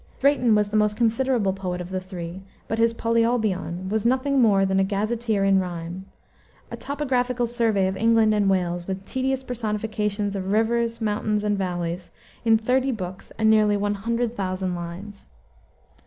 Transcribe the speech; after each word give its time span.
Drayton 0.19 0.55
was 0.55 0.69
the 0.69 0.77
most 0.77 0.97
considerable 0.97 1.53
poet 1.53 1.79
of 1.79 1.91
the 1.91 1.99
three, 1.99 2.41
but 2.67 2.79
his 2.79 2.91
Polyolbion 2.91 3.87
was 3.87 4.03
nothing 4.03 4.41
more 4.41 4.65
than 4.65 4.79
"a 4.79 4.83
gazeteer 4.83 5.43
in 5.43 5.59
rime," 5.59 6.05
a 6.71 6.75
topographical 6.75 7.45
survey 7.45 7.87
of 7.87 7.95
England 7.95 8.33
and 8.33 8.49
Wales, 8.49 8.87
with 8.87 9.05
tedious 9.05 9.43
personifications 9.43 10.35
of 10.35 10.51
rivers, 10.51 11.01
mountains, 11.01 11.43
and 11.43 11.55
valleys, 11.55 12.09
in 12.43 12.57
thirty 12.57 12.91
books 12.91 13.31
and 13.37 13.47
nearly 13.51 13.77
one 13.77 13.93
hundred 13.93 14.35
thousand 14.35 14.73
lines. 14.73 15.27